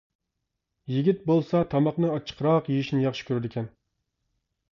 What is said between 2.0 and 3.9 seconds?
ئاچچىقراق يېيىشنى ياخشى كۆرىدىكەن.